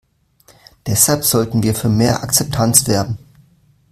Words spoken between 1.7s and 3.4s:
für mehr Akzeptanz werben.